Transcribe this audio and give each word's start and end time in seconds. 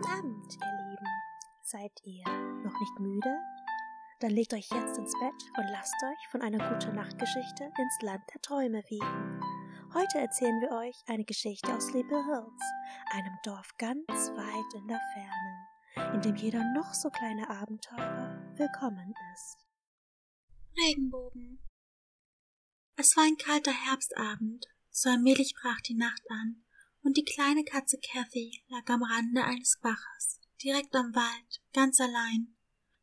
Guten 0.00 0.12
Abend, 0.12 0.56
ihr 0.56 0.88
Lieben. 0.88 1.06
Seid 1.62 1.92
ihr 2.04 2.24
noch 2.64 2.80
nicht 2.80 3.00
müde? 3.00 3.38
Dann 4.20 4.30
legt 4.30 4.54
euch 4.54 4.66
jetzt 4.70 4.96
ins 4.96 5.12
Bett 5.12 5.58
und 5.58 5.68
lasst 5.70 5.94
euch 6.02 6.28
von 6.30 6.40
einer 6.40 6.70
guten 6.70 6.94
Nachtgeschichte 6.94 7.64
ins 7.64 7.98
Land 8.00 8.22
der 8.32 8.40
Träume 8.40 8.82
wiegen. 8.88 9.40
Heute 9.92 10.18
erzählen 10.18 10.58
wir 10.62 10.70
euch 10.70 10.96
eine 11.06 11.24
Geschichte 11.24 11.70
aus 11.74 11.88
Sleepy 11.88 12.14
Hills, 12.14 12.62
einem 13.10 13.36
Dorf 13.44 13.76
ganz 13.76 14.08
weit 14.08 14.74
in 14.74 14.88
der 14.88 15.00
Ferne, 15.12 16.14
in 16.14 16.22
dem 16.22 16.36
jeder 16.36 16.64
noch 16.72 16.94
so 16.94 17.10
kleine 17.10 17.50
Abenteurer 17.50 18.40
willkommen 18.56 19.12
ist. 19.34 19.66
Regenbogen. 20.78 21.58
Es 22.96 23.14
war 23.18 23.24
ein 23.24 23.36
kalter 23.36 23.72
Herbstabend, 23.72 24.66
so 24.90 25.10
allmählich 25.10 25.54
brach 25.60 25.82
die 25.82 25.94
Nacht 25.94 26.22
an, 26.30 26.64
und 27.02 27.16
die 27.16 27.24
kleine 27.24 27.64
Katze 27.64 27.98
Kathy 27.98 28.62
lag 28.68 28.88
am 28.88 29.02
Rande 29.02 29.44
eines 29.44 29.78
Baches, 29.80 30.40
direkt 30.62 30.94
am 30.94 31.14
Wald, 31.14 31.62
ganz 31.72 32.00
allein. 32.00 32.54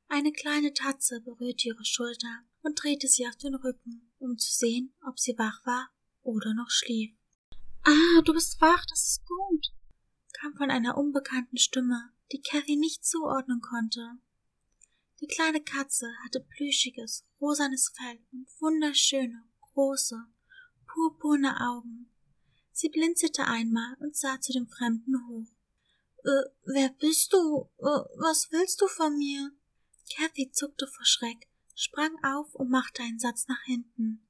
Eine 0.07 0.31
kleine 0.31 0.73
Tatze 0.73 1.21
berührte 1.21 1.67
ihre 1.67 1.83
Schulter 1.83 2.43
und 2.61 2.81
drehte 2.81 3.07
sie 3.07 3.27
auf 3.27 3.35
den 3.35 3.55
Rücken, 3.55 4.11
um 4.19 4.37
zu 4.37 4.51
sehen, 4.51 4.93
ob 5.07 5.19
sie 5.19 5.37
wach 5.37 5.65
war 5.65 5.89
oder 6.21 6.53
noch 6.53 6.69
schlief. 6.69 7.15
Ah, 7.83 8.21
du 8.23 8.33
bist 8.33 8.59
wach, 8.61 8.85
das 8.85 9.03
ist 9.03 9.25
gut, 9.25 9.67
kam 10.33 10.55
von 10.55 10.71
einer 10.71 10.97
unbekannten 10.97 11.57
Stimme, 11.57 12.11
die 12.31 12.41
Carrie 12.41 12.77
nicht 12.77 13.05
zuordnen 13.05 13.61
konnte. 13.61 14.17
Die 15.19 15.27
kleine 15.27 15.61
Katze 15.61 16.07
hatte 16.23 16.41
plüschiges, 16.41 17.25
rosanes 17.41 17.91
Fell 17.95 18.19
und 18.31 18.47
wunderschöne, 18.59 19.43
große, 19.73 20.27
purpurne 20.85 21.59
Augen. 21.59 22.11
Sie 22.79 22.89
blinzelte 22.89 23.45
einmal 23.45 23.95
und 24.01 24.15
sah 24.15 24.39
zu 24.39 24.53
dem 24.53 24.67
Fremden 24.67 25.15
hoch. 25.27 25.47
Äh, 26.23 26.47
wer 26.63 26.89
bist 26.89 27.33
du? 27.33 27.71
Äh, 27.79 28.05
was 28.19 28.51
willst 28.51 28.79
du 28.79 28.87
von 28.87 29.17
mir? 29.17 29.51
Kathy 30.15 30.51
zuckte 30.51 30.85
vor 30.85 31.03
Schreck, 31.03 31.47
sprang 31.73 32.15
auf 32.23 32.53
und 32.53 32.69
machte 32.69 33.01
einen 33.01 33.17
Satz 33.17 33.47
nach 33.47 33.63
hinten. 33.65 34.23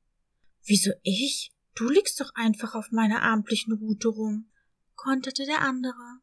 Wieso 0.63 0.91
ich? 1.03 1.51
Du 1.75 1.89
liegst 1.89 2.21
doch 2.21 2.33
einfach 2.35 2.73
auf 2.73 2.89
meiner 2.91 3.21
abendlichen 3.21 3.73
Route 3.73 4.07
rum, 4.07 4.49
konterte 4.95 5.45
der 5.45 5.59
andere. 5.59 6.21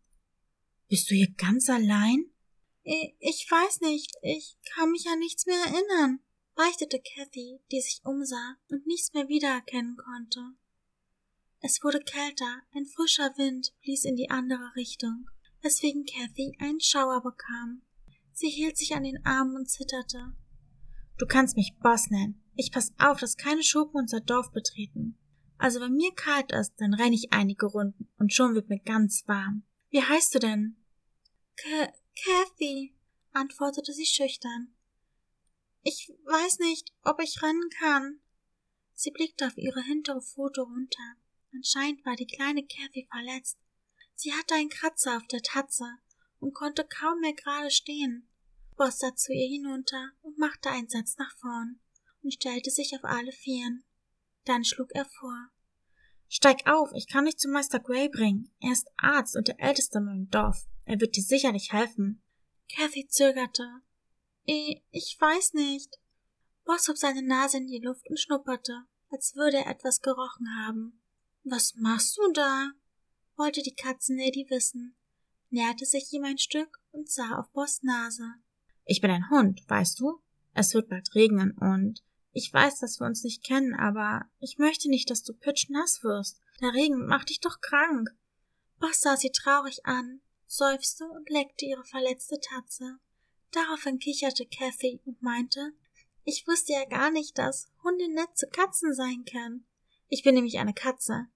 Bist 0.89 1.11
du 1.11 1.15
hier 1.15 1.31
ganz 1.37 1.69
allein? 1.69 2.25
Ich 2.85 3.47
weiß 3.51 3.83
nicht, 3.83 4.13
ich 4.23 4.57
kann 4.75 4.91
mich 4.93 5.07
an 5.09 5.19
nichts 5.19 5.45
mehr 5.45 5.63
erinnern, 5.67 6.21
beichtete 6.55 7.03
Kathy, 7.03 7.61
die 7.71 7.83
sich 7.83 8.01
umsah 8.03 8.57
und 8.69 8.87
nichts 8.87 9.13
mehr 9.13 9.29
wiedererkennen 9.29 9.99
konnte. 9.99 10.57
Es 11.67 11.83
wurde 11.83 12.01
kälter, 12.01 12.61
ein 12.75 12.85
frischer 12.85 13.39
Wind 13.39 13.73
blies 13.81 14.05
in 14.05 14.17
die 14.17 14.29
andere 14.29 14.77
Richtung, 14.77 15.31
weswegen 15.63 16.05
Kathy 16.05 16.55
einen 16.59 16.79
Schauer 16.79 17.23
bekam. 17.23 17.81
Sie 18.35 18.51
hielt 18.51 18.77
sich 18.77 18.95
an 18.95 19.05
den 19.05 19.25
Armen 19.25 19.57
und 19.57 19.71
zitterte. 19.71 20.35
Du 21.17 21.25
kannst 21.25 21.57
mich 21.57 21.75
Boss 21.81 22.11
nennen. 22.11 22.45
Ich 22.55 22.71
pass 22.71 22.93
auf, 22.99 23.19
dass 23.19 23.39
keine 23.39 23.63
Schurken 23.63 23.99
unser 23.99 24.21
Dorf 24.21 24.53
betreten. 24.53 25.19
Also 25.57 25.81
wenn 25.81 25.95
mir 25.95 26.15
kalt 26.15 26.53
ist, 26.53 26.75
dann 26.77 26.93
renn 26.93 27.15
ich 27.15 27.33
einige 27.33 27.65
Runden 27.65 28.11
und 28.19 28.35
schon 28.35 28.55
wird 28.55 28.69
mir 28.69 28.81
ganz 28.81 29.25
warm. 29.27 29.63
Wie 29.89 30.03
heißt 30.03 30.35
du 30.35 30.41
denn? 30.41 30.77
K 31.57 31.91
Kathy, 32.27 32.95
antwortete 33.33 33.95
sie 33.95 34.05
schüchtern. 34.05 34.75
Ich 35.83 36.13
weiß 36.27 36.59
nicht, 36.59 36.93
ob 37.05 37.23
ich 37.23 37.43
rennen 37.43 37.71
kann. 37.79 38.21
Sie 38.93 39.11
blickte 39.11 39.47
auf 39.47 39.57
ihre 39.57 39.81
hintere 39.83 40.21
Pfote 40.21 40.61
runter. 40.61 41.17
Anscheinend 41.55 42.05
war 42.05 42.17
die 42.17 42.27
kleine 42.27 42.67
Kathy 42.67 43.07
verletzt. 43.11 43.59
Sie 44.15 44.33
hatte 44.33 44.55
einen 44.55 44.69
Kratzer 44.69 45.17
auf 45.17 45.27
der 45.29 45.43
Tatze 45.43 45.85
und 46.41 46.55
konnte 46.55 46.85
kaum 46.85 47.21
mehr 47.21 47.35
gerade 47.35 47.71
stehen. 47.71 48.29
Boss 48.77 48.99
sah 48.99 49.15
zu 49.15 49.33
ihr 49.33 49.49
hinunter 49.49 50.11
und 50.23 50.39
machte 50.39 50.71
einen 50.71 50.89
Satz 50.89 51.17
nach 51.17 51.37
vorn 51.39 51.81
und 52.23 52.35
stellte 52.35 52.71
sich 52.71 52.95
auf 52.95 53.05
alle 53.05 53.33
Vieren. 53.33 53.85
Dann 54.45 54.65
schlug 54.65 54.91
er 54.95 55.05
vor. 55.05 55.49
Steig 56.29 56.67
auf, 56.67 56.91
ich 56.95 57.07
kann 57.07 57.27
dich 57.27 57.39
zu 57.39 57.49
Meister 57.49 57.79
Gray 57.79 58.09
bringen. 58.09 58.51
Er 58.61 58.73
ist 58.73 58.91
Arzt 58.97 59.37
und 59.37 59.49
der 59.49 59.61
älteste 59.61 60.01
meinem 60.01 60.29
Dorf. 60.31 60.67
Er 60.85 61.01
wird 61.01 61.17
dir 61.17 61.23
sicherlich 61.23 61.73
helfen. 61.73 62.23
Kathy 62.75 63.07
zögerte. 63.07 63.81
Ich 64.45 65.17
weiß 65.21 65.55
nicht. 65.55 65.99
Boss 66.65 66.89
hob 66.89 66.99
seine 66.99 67.23
Nase 67.23 67.59
in 67.59 67.67
die 67.67 67.79
Luft 67.79 68.09
und 68.11 68.19
schnupperte, 68.19 68.87
als 69.11 69.37
würde 69.37 69.59
er 69.59 69.71
etwas 69.71 70.01
gerochen 70.01 70.49
haben. 70.57 71.01
Was 71.45 71.75
machst 71.77 72.17
du 72.17 72.33
da? 72.33 72.73
wollte 73.37 73.63
die 73.63 73.75
Katzenlady 73.75 74.47
wissen, 74.49 74.95
näherte 75.51 75.85
sich 75.85 76.11
ihm 76.13 76.25
ein 76.25 76.39
Stück 76.39 76.79
und 76.91 77.11
sah 77.11 77.39
auf 77.39 77.51
Boss 77.51 77.83
Nase. 77.83 78.35
Ich 78.87 79.03
bin 79.03 79.11
ein 79.11 79.29
Hund, 79.29 79.63
weißt 79.69 80.01
du? 80.01 80.21
Es 80.55 80.73
wird 80.73 80.89
bald 80.89 81.15
regnen 81.15 81.51
und 81.59 82.03
ich 82.33 82.51
weiß, 82.51 82.79
dass 82.79 82.99
wir 82.99 83.07
uns 83.07 83.25
nicht 83.25 83.45
kennen, 83.45 83.75
aber 83.75 84.25
ich 84.39 84.59
möchte 84.59 84.89
nicht, 84.89 85.11
dass 85.11 85.23
du 85.23 85.35
pitschnass 85.35 86.03
wirst. 86.03 86.41
Der 86.63 86.73
Regen 86.73 87.07
macht 87.07 87.29
dich 87.29 87.41
doch 87.41 87.61
krank. 87.61 88.09
Boss 88.81 89.03
sah 89.03 89.17
sie 89.17 89.31
traurig 89.31 89.85
an, 89.85 90.21
seufzte 90.47 91.05
und 91.05 91.29
leckte 91.29 91.67
ihre 91.67 91.85
verletzte 91.85 92.41
Tatze. 92.41 92.99
Daraufhin 93.51 93.99
kicherte 93.99 94.47
Kathy 94.47 95.01
und 95.05 95.21
meinte, 95.23 95.73
ich 96.25 96.47
wusste 96.47 96.73
ja 96.73 96.85
gar 96.87 97.11
nicht, 97.11 97.37
dass 97.37 97.69
Hunde 97.83 98.09
nett 98.09 98.35
zu 98.35 98.47
Katzen 98.47 98.95
sein 98.95 99.27
können. 99.31 99.67
Ich 100.09 100.23
bin 100.23 100.35
nämlich 100.35 100.59
eine 100.59 100.73
Katze. 100.73 101.29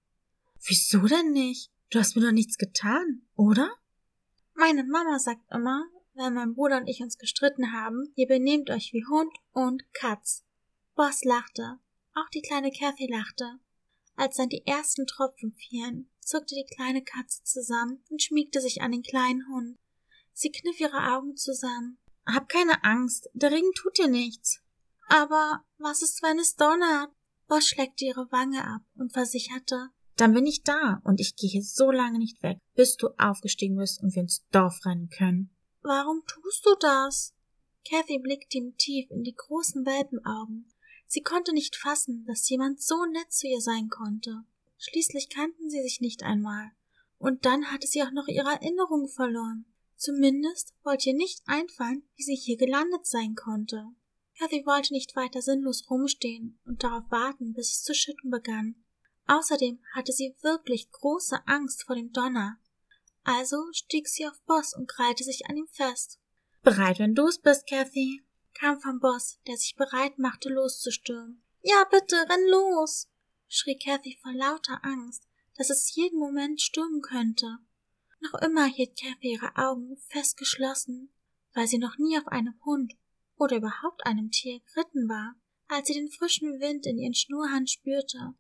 Wieso 0.66 1.06
denn 1.06 1.32
nicht? 1.32 1.70
Du 1.91 1.98
hast 1.98 2.16
mir 2.16 2.22
doch 2.22 2.32
nichts 2.32 2.58
getan, 2.58 3.22
oder? 3.34 3.70
Meine 4.54 4.84
Mama 4.84 5.19
sagt 5.19 5.42
immer, 5.50 5.84
wenn 6.14 6.34
mein 6.34 6.54
Bruder 6.54 6.78
und 6.78 6.88
ich 6.88 7.00
uns 7.00 7.16
gestritten 7.16 7.72
haben, 7.72 8.12
ihr 8.16 8.26
benehmt 8.26 8.70
euch 8.70 8.92
wie 8.92 9.06
Hund 9.06 9.32
und 9.52 9.82
Katz. 9.94 10.44
Boss 10.97 11.22
lachte. 11.24 11.78
Auch 12.14 12.28
die 12.30 12.42
kleine 12.42 12.72
Kathy 12.72 13.06
lachte. 13.08 13.60
Als 14.16 14.36
dann 14.36 14.48
die 14.48 14.66
ersten 14.66 15.06
Tropfen 15.06 15.52
fielen, 15.52 16.10
zuckte 16.20 16.56
die 16.56 16.74
kleine 16.74 17.04
Katze 17.04 17.44
zusammen 17.44 18.02
und 18.10 18.20
schmiegte 18.20 18.60
sich 18.60 18.82
an 18.82 18.91
den 18.91 19.02
kleinen 19.02 19.47
Hund. 19.48 19.78
Sie 20.32 20.50
kniff 20.50 20.80
ihre 20.80 21.14
Augen 21.14 21.36
zusammen. 21.36 21.98
Hab 22.26 22.48
keine 22.48 22.82
Angst, 22.82 23.30
der 23.32 23.52
Regen 23.52 23.72
tut 23.74 23.97
dir 23.97 24.08
nichts. 24.08 24.60
Aber 25.08 25.64
was 25.78 26.02
ist, 26.02 26.22
wenn 26.22 26.38
es 26.38 26.56
donnert? 26.56 27.12
Boss 27.47 27.68
schleckte 27.68 28.04
ihre 28.04 28.30
Wange 28.32 28.66
ab 28.66 28.82
und 28.97 29.12
versicherte, 29.12 29.91
dann 30.20 30.34
bin 30.34 30.46
ich 30.46 30.62
da 30.62 31.00
und 31.04 31.20
ich 31.20 31.36
gehe 31.36 31.62
so 31.62 31.90
lange 31.90 32.18
nicht 32.18 32.42
weg, 32.42 32.58
bis 32.74 32.96
du 32.96 33.08
aufgestiegen 33.18 33.76
bist 33.76 34.02
und 34.02 34.14
wir 34.14 34.22
ins 34.22 34.44
Dorf 34.50 34.84
rennen 34.84 35.08
können. 35.08 35.50
Warum 35.82 36.22
tust 36.26 36.66
du 36.66 36.74
das? 36.80 37.34
Kathy 37.88 38.18
blickte 38.18 38.58
ihm 38.58 38.76
tief 38.76 39.10
in 39.10 39.22
die 39.22 39.34
großen 39.34 39.86
Welpenaugen. 39.86 40.72
Sie 41.06 41.22
konnte 41.22 41.54
nicht 41.54 41.76
fassen, 41.76 42.24
dass 42.26 42.48
jemand 42.48 42.82
so 42.82 43.06
nett 43.06 43.32
zu 43.32 43.46
ihr 43.46 43.60
sein 43.60 43.88
konnte. 43.88 44.42
Schließlich 44.76 45.30
kannten 45.30 45.70
sie 45.70 45.82
sich 45.82 46.00
nicht 46.00 46.22
einmal. 46.22 46.72
Und 47.18 47.46
dann 47.46 47.70
hatte 47.70 47.86
sie 47.86 48.02
auch 48.02 48.12
noch 48.12 48.28
ihre 48.28 48.50
Erinnerung 48.50 49.08
verloren. 49.08 49.64
Zumindest 49.96 50.74
wollte 50.84 51.10
ihr 51.10 51.16
nicht 51.16 51.42
einfallen, 51.46 52.02
wie 52.16 52.22
sie 52.22 52.36
hier 52.36 52.56
gelandet 52.56 53.06
sein 53.06 53.34
konnte. 53.34 53.86
Kathy 54.38 54.64
wollte 54.66 54.92
nicht 54.92 55.16
weiter 55.16 55.42
sinnlos 55.42 55.88
rumstehen 55.90 56.58
und 56.64 56.84
darauf 56.84 57.10
warten, 57.10 57.54
bis 57.54 57.72
es 57.72 57.82
zu 57.82 57.94
schütten 57.94 58.30
begann. 58.30 58.76
Außerdem 59.28 59.78
hatte 59.94 60.12
sie 60.12 60.34
wirklich 60.41 60.91
große 60.91 61.47
Angst 61.47 61.84
vor 61.84 61.94
dem 61.94 62.12
Donner. 62.12 62.59
Also 63.25 63.62
stieg 63.72 64.09
sie 64.09 64.27
auf 64.27 64.41
Boss 64.47 64.75
und 64.75 64.89
krallte 64.89 65.22
sich 65.22 65.47
an 65.49 65.56
ihm 65.56 65.69
fest. 65.69 66.19
Bereit, 66.62 66.99
wenn 66.99 67.15
du's 67.15 67.39
bist, 67.39 67.69
Kathy, 67.69 68.22
kam 68.59 68.81
vom 68.81 68.99
Boss, 69.00 69.39
der 69.47 69.56
sich 69.59 69.77
bereit 69.77 70.19
machte, 70.19 70.49
loszustürmen. 70.49 71.43
Ja, 71.62 71.84
bitte, 71.91 72.16
renn 72.16 72.49
los! 72.49 73.09
schrie 73.49 73.78
Kathy 73.78 74.19
vor 74.22 74.33
lauter 74.33 74.81
Angst, 74.83 75.28
dass 75.56 75.69
es 75.69 75.95
jeden 75.95 76.19
Moment 76.19 76.60
stürmen 76.62 77.03
könnte. 77.03 77.59
Noch 78.21 78.41
immer 78.41 78.65
hielt 78.65 78.99
Kathy 78.99 79.33
ihre 79.33 79.55
Augen 79.56 79.98
fest 80.09 80.39
geschlossen, 80.39 81.13
weil 81.53 81.66
sie 81.66 81.78
noch 81.78 81.98
nie 81.98 82.19
auf 82.19 82.27
einem 82.28 82.54
Hund 82.65 82.95
oder 83.36 83.57
überhaupt 83.57 84.07
einem 84.07 84.31
Tier 84.31 84.60
geritten 84.60 85.09
war. 85.09 85.34
Als 85.69 85.89
sie 85.89 85.95
den 85.95 86.10
frischen 86.10 86.60
Wind 86.60 86.86
in 86.86 86.98
ihren 86.98 87.15
Schnurrhand 87.15 87.69
spürte, 87.69 88.34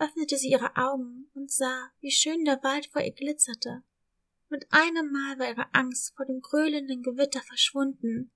öffnete 0.00 0.36
sie 0.36 0.50
ihre 0.50 0.76
Augen 0.76 1.30
und 1.34 1.52
sah, 1.52 1.90
wie 2.00 2.10
schön 2.10 2.44
der 2.44 2.62
Wald 2.62 2.86
vor 2.86 3.02
ihr 3.02 3.12
glitzerte. 3.12 3.82
Mit 4.48 4.66
einem 4.70 5.12
Mal 5.12 5.38
war 5.38 5.48
ihre 5.48 5.72
Angst 5.74 6.14
vor 6.16 6.26
dem 6.26 6.40
gröhlenden 6.40 7.02
Gewitter 7.02 7.40
verschwunden. 7.42 8.32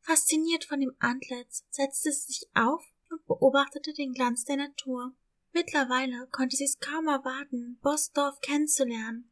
Fasziniert 0.00 0.64
von 0.64 0.80
dem 0.80 0.94
Antlitz 0.98 1.64
setzte 1.70 2.12
sie 2.12 2.32
sich 2.32 2.48
auf 2.54 2.84
und 3.10 3.24
beobachtete 3.26 3.94
den 3.94 4.12
Glanz 4.12 4.44
der 4.44 4.56
Natur. 4.56 5.14
Mittlerweile 5.52 6.26
konnte 6.32 6.56
sie 6.56 6.64
es 6.64 6.80
kaum 6.80 7.08
erwarten, 7.08 7.78
Bosdorf 7.80 8.40
kennenzulernen. 8.40 9.30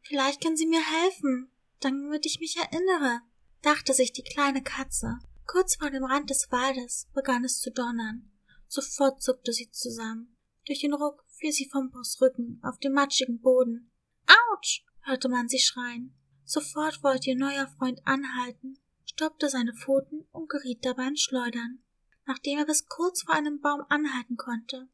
Vielleicht 0.00 0.42
kann 0.42 0.56
sie 0.56 0.66
mir 0.66 0.80
helfen, 0.80 1.50
damit 1.80 2.24
ich 2.24 2.40
mich 2.40 2.56
erinnere, 2.56 3.20
dachte 3.60 3.92
sich 3.92 4.12
die 4.12 4.22
kleine 4.22 4.62
Katze. 4.62 5.18
Kurz 5.46 5.76
vor 5.76 5.90
dem 5.90 6.04
Rand 6.04 6.30
des 6.30 6.50
Waldes 6.50 7.08
begann 7.12 7.44
es 7.44 7.60
zu 7.60 7.70
donnern. 7.70 8.30
Sofort 8.68 9.22
zuckte 9.22 9.52
sie 9.52 9.70
zusammen. 9.70 10.37
Durch 10.68 10.80
den 10.80 10.92
Ruck 10.92 11.24
fiel 11.30 11.50
sie 11.50 11.66
vom 11.66 11.90
Boss 11.90 12.20
Rücken 12.20 12.60
auf 12.62 12.78
den 12.78 12.92
matschigen 12.92 13.40
Boden. 13.40 13.90
Autsch! 14.26 14.84
hörte 15.00 15.30
man 15.30 15.48
sie 15.48 15.58
schreien. 15.58 16.14
Sofort 16.44 17.02
wollte 17.02 17.30
ihr 17.30 17.38
neuer 17.38 17.68
Freund 17.78 18.02
anhalten, 18.04 18.78
stoppte 19.06 19.48
seine 19.48 19.72
Pfoten 19.72 20.28
und 20.30 20.50
geriet 20.50 20.84
dabei 20.84 21.06
ins 21.06 21.22
Schleudern. 21.22 21.82
Nachdem 22.26 22.58
er 22.58 22.66
bis 22.66 22.86
kurz 22.86 23.22
vor 23.22 23.34
einem 23.34 23.60
Baum 23.62 23.80
anhalten 23.88 24.36
konnte, 24.36 24.90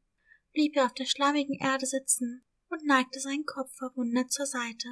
blieb 0.53 0.77
er 0.77 0.87
auf 0.87 0.95
der 0.95 1.07
schlammigen 1.07 1.59
Erde 1.59 1.87
sitzen 1.87 2.45
und 2.69 2.85
neigte 2.85 3.19
seinen 3.19 3.45
Kopf 3.45 3.75
verwundert 3.77 4.31
zur 4.31 4.47
Seite. 4.47 4.89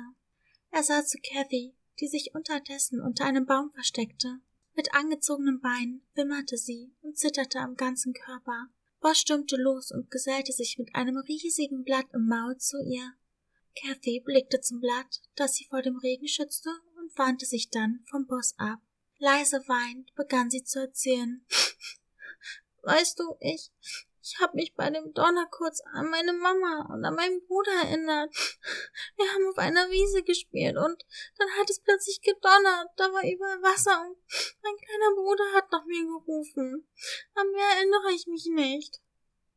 Er 0.72 0.82
sah 0.82 1.04
zu 1.04 1.18
Cathy, 1.18 1.76
die 2.00 2.08
sich 2.08 2.34
unterdessen 2.34 3.00
unter 3.00 3.24
einem 3.24 3.46
Baum 3.46 3.70
versteckte. 3.70 4.40
Mit 4.74 4.92
angezogenen 4.96 5.60
Beinen 5.60 6.02
wimmerte 6.14 6.56
sie 6.56 6.92
und 7.02 7.16
zitterte 7.16 7.60
am 7.60 7.76
ganzen 7.76 8.14
Körper. 8.14 8.68
Boss 9.02 9.18
stürmte 9.18 9.56
los 9.56 9.90
und 9.90 10.10
gesellte 10.12 10.52
sich 10.52 10.78
mit 10.78 10.94
einem 10.94 11.16
riesigen 11.18 11.82
Blatt 11.82 12.06
im 12.14 12.26
Maul 12.26 12.56
zu 12.56 12.78
ihr. 12.80 13.12
Cathy 13.74 14.20
blickte 14.20 14.60
zum 14.60 14.80
Blatt, 14.80 15.20
das 15.34 15.56
sie 15.56 15.66
vor 15.66 15.82
dem 15.82 15.96
Regen 15.96 16.28
schützte, 16.28 16.70
und 16.96 17.18
wandte 17.18 17.44
sich 17.44 17.68
dann 17.68 18.04
vom 18.08 18.26
Boss 18.26 18.54
ab. 18.58 18.78
Leise 19.18 19.62
weinend 19.66 20.14
begann 20.14 20.50
sie 20.50 20.62
zu 20.62 20.80
erzählen. 20.80 21.44
Weißt 22.82 23.18
du, 23.18 23.36
ich, 23.40 23.72
ich 24.22 24.38
habe 24.40 24.56
mich 24.56 24.74
bei 24.74 24.88
dem 24.88 25.12
Donner 25.12 25.46
kurz 25.50 25.82
an 25.92 26.08
meine 26.08 26.32
Mama 26.32 26.86
und 26.92 27.04
an 27.04 27.14
meinen 27.14 27.44
Bruder 27.46 27.72
erinnert. 27.82 28.32
Wir 29.16 29.26
haben 29.32 29.48
auf 29.50 29.58
einer 29.58 29.90
Wiese 29.90 30.22
gespielt 30.22 30.76
und 30.76 31.04
dann 31.38 31.48
hat 31.58 31.68
es 31.68 31.80
plötzlich 31.80 32.20
gedonnert. 32.20 32.88
Da 32.96 33.04
war 33.12 33.22
überall 33.24 33.62
Wasser 33.62 34.00
und 34.00 34.16
mein 34.62 34.76
kleiner 34.76 35.14
Bruder 35.16 35.44
hat 35.54 35.72
nach 35.72 35.84
mir 35.86 36.04
gerufen. 36.04 36.88
An 37.34 37.50
mehr 37.50 37.76
erinnere 37.76 38.12
ich 38.14 38.26
mich 38.28 38.46
nicht. 38.46 39.00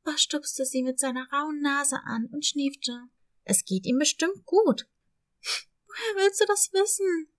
Boss 0.03 0.21
stupste 0.21 0.65
sie 0.65 0.81
mit 0.81 1.00
seiner 1.00 1.29
rauen 1.31 1.62
Nase 1.62 2.00
an 2.03 2.27
und 2.31 2.45
schniefte. 2.45 3.07
Es 3.44 3.65
geht 3.65 3.85
ihm 3.85 4.00
bestimmt 4.00 4.45
gut. 4.45 4.88
Woher 5.88 6.23
willst 6.23 6.41
du 6.41 6.45
das 6.47 6.73
wissen? 6.73 7.29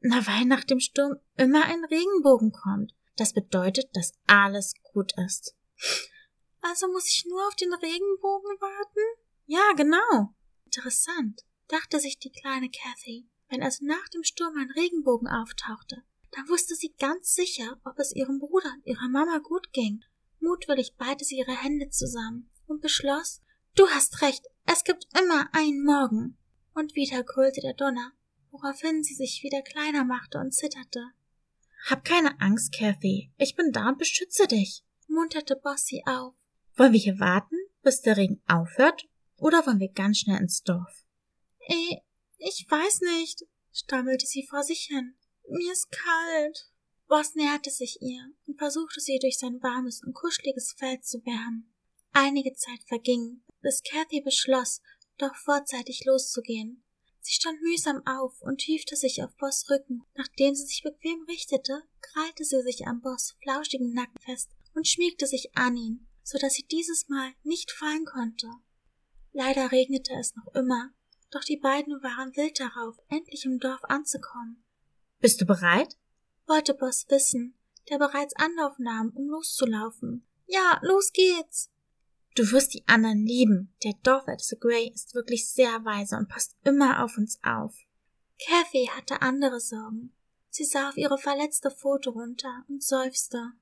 Na, 0.00 0.24
weil 0.26 0.44
nach 0.44 0.62
dem 0.62 0.78
Sturm 0.78 1.16
immer 1.36 1.64
ein 1.64 1.84
Regenbogen 1.84 2.52
kommt. 2.52 2.94
Das 3.16 3.32
bedeutet, 3.32 3.88
dass 3.94 4.12
alles 4.26 4.74
gut 4.82 5.12
ist. 5.26 5.56
Also 6.60 6.88
muss 6.88 7.08
ich 7.08 7.24
nur 7.26 7.46
auf 7.46 7.54
den 7.56 7.72
Regenbogen 7.72 8.60
warten? 8.60 9.22
Ja, 9.46 9.72
genau. 9.76 10.34
Interessant, 10.64 11.42
dachte 11.68 12.00
sich 12.00 12.18
die 12.18 12.32
kleine 12.32 12.68
Cathy. 12.70 13.28
Wenn 13.48 13.62
also 13.62 13.84
nach 13.84 14.08
dem 14.08 14.24
Sturm 14.24 14.56
ein 14.56 14.70
Regenbogen 14.72 15.28
auftauchte, 15.28 16.02
dann 16.32 16.48
wusste 16.48 16.74
sie 16.74 16.94
ganz 16.98 17.34
sicher, 17.34 17.80
ob 17.84 17.98
es 17.98 18.14
ihrem 18.14 18.38
Bruder 18.38 18.72
und 18.74 18.86
ihrer 18.86 19.08
Mama 19.08 19.38
gut 19.38 19.72
ging. 19.72 20.04
Mutwillig 20.40 20.96
ballte 20.96 21.24
sie 21.24 21.38
ihre 21.38 21.56
Hände 21.56 21.88
zusammen 21.90 22.50
und 22.66 22.82
beschloss, 22.82 23.40
du 23.74 23.88
hast 23.88 24.20
recht, 24.22 24.44
es 24.66 24.84
gibt 24.84 25.06
immer 25.18 25.48
einen 25.52 25.84
Morgen. 25.84 26.36
Und 26.74 26.94
wieder 26.94 27.22
grölte 27.22 27.62
der 27.62 27.72
Donner, 27.72 28.12
woraufhin 28.50 29.02
sie 29.02 29.14
sich 29.14 29.42
wieder 29.42 29.62
kleiner 29.62 30.04
machte 30.04 30.38
und 30.38 30.52
zitterte. 30.52 31.12
Hab 31.86 32.04
keine 32.04 32.38
Angst, 32.40 32.72
Cathy. 32.72 33.32
Ich 33.38 33.54
bin 33.54 33.72
da 33.72 33.88
und 33.88 33.98
beschütze 33.98 34.46
dich, 34.46 34.84
munterte 35.06 35.56
Bossy 35.56 36.02
auf. 36.04 36.34
Wollen 36.78 36.92
wir 36.92 37.00
hier 37.00 37.18
warten, 37.18 37.56
bis 37.82 38.02
der 38.02 38.18
Regen 38.18 38.42
aufhört, 38.46 39.08
oder 39.38 39.66
wollen 39.66 39.80
wir 39.80 39.90
ganz 39.92 40.18
schnell 40.18 40.38
ins 40.38 40.62
Dorf? 40.62 41.04
Eh, 41.68 41.96
ich 42.36 42.66
weiß 42.68 43.00
nicht, 43.00 43.44
stammelte 43.72 44.26
sie 44.26 44.46
vor 44.46 44.62
sich 44.62 44.80
hin. 44.80 45.16
Mir 45.48 45.72
ist 45.72 45.90
kalt. 45.90 46.70
Boss 47.08 47.34
näherte 47.34 47.70
sich 47.70 48.02
ihr 48.02 48.30
und 48.46 48.58
versuchte 48.58 49.00
sie 49.00 49.18
durch 49.18 49.38
sein 49.38 49.62
warmes 49.62 50.02
und 50.02 50.12
kuscheliges 50.12 50.74
Fell 50.76 51.00
zu 51.00 51.24
wärmen. 51.24 51.72
Einige 52.12 52.52
Zeit 52.52 52.82
verging, 52.86 53.42
bis 53.62 53.82
Cathy 53.82 54.20
beschloss, 54.20 54.82
doch 55.16 55.34
vorzeitig 55.34 56.04
loszugehen. 56.04 56.84
Sie 57.20 57.32
stand 57.32 57.60
mühsam 57.62 58.02
auf 58.06 58.42
und 58.42 58.60
hiefte 58.60 58.96
sich 58.96 59.22
auf 59.22 59.34
Boss 59.36 59.70
Rücken. 59.70 60.04
Nachdem 60.14 60.54
sie 60.54 60.66
sich 60.66 60.82
bequem 60.82 61.24
richtete, 61.26 61.84
krallte 62.02 62.44
sie 62.44 62.60
sich 62.62 62.86
am 62.86 63.00
Boss 63.00 63.34
flauschigen 63.42 63.94
Nacken 63.94 64.20
fest 64.20 64.50
und 64.74 64.86
schmiegte 64.86 65.26
sich 65.26 65.56
an 65.56 65.76
ihn 65.76 66.05
so 66.26 66.38
dass 66.38 66.54
sie 66.54 66.66
dieses 66.66 67.08
Mal 67.08 67.32
nicht 67.44 67.70
fallen 67.70 68.04
konnte. 68.04 68.48
Leider 69.32 69.70
regnete 69.70 70.12
es 70.18 70.34
noch 70.34 70.52
immer, 70.54 70.92
doch 71.30 71.44
die 71.44 71.56
beiden 71.56 72.02
waren 72.02 72.34
wild 72.34 72.58
darauf, 72.58 72.96
endlich 73.08 73.44
im 73.44 73.60
Dorf 73.60 73.84
anzukommen. 73.84 74.64
Bist 75.20 75.40
du 75.40 75.46
bereit? 75.46 75.96
wollte 76.48 76.74
Boss 76.74 77.06
wissen, 77.08 77.54
der 77.88 77.98
bereits 77.98 78.34
Anlauf 78.36 78.78
nahm, 78.78 79.10
um 79.14 79.28
loszulaufen. 79.28 80.26
Ja, 80.46 80.80
los 80.82 81.12
geht's! 81.12 81.70
Du 82.34 82.50
wirst 82.50 82.74
die 82.74 82.86
anderen 82.86 83.24
lieben. 83.24 83.74
Der 83.82 83.94
Dorfälteste 84.02 84.56
Gray 84.56 84.92
ist 84.92 85.14
wirklich 85.14 85.48
sehr 85.48 85.84
weise 85.84 86.16
und 86.16 86.28
passt 86.28 86.54
immer 86.64 87.02
auf 87.02 87.16
uns 87.16 87.38
auf. 87.42 87.74
Kathy 88.44 88.90
hatte 88.94 89.22
andere 89.22 89.58
Sorgen. 89.60 90.12
Sie 90.50 90.64
sah 90.64 90.88
auf 90.90 90.96
ihre 90.96 91.18
verletzte 91.18 91.70
Pfote 91.70 92.10
runter 92.10 92.64
und 92.68 92.82
seufzte. 92.82 93.52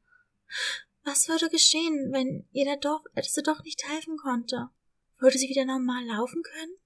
Was 1.04 1.28
würde 1.28 1.50
geschehen, 1.50 2.12
wenn 2.12 2.48
ihr 2.52 2.64
der 2.64 2.78
Dorfälteste 2.78 3.42
doch 3.42 3.62
nicht 3.62 3.86
helfen 3.86 4.16
konnte? 4.16 4.70
Würde 5.18 5.38
sie 5.38 5.48
wieder 5.48 5.66
normal 5.66 6.04
laufen 6.06 6.42
können? 6.42 6.76